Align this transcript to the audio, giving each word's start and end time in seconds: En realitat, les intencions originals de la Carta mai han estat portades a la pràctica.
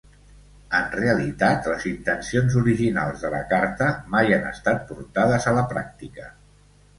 En 0.77 0.85
realitat, 0.99 1.67
les 1.73 1.85
intencions 1.89 2.57
originals 2.61 3.27
de 3.27 3.31
la 3.35 3.43
Carta 3.51 3.91
mai 4.15 4.35
han 4.39 4.49
estat 4.53 4.83
portades 4.93 5.47
a 5.53 5.55
la 5.59 5.67
pràctica. 5.77 6.29